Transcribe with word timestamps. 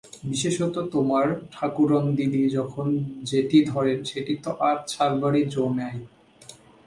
বিশেষত 0.23 0.75
তোমার 0.93 1.25
ঠাকরুনদিদি 1.51 2.43
যখন 2.57 2.87
যেটি 3.29 3.57
ধরেন 3.71 3.97
সে 4.09 4.19
তো 4.43 4.51
আর 4.67 4.77
ছাড়াইবার 4.87 5.33
জো 5.53 5.63
নাই। 5.79 5.95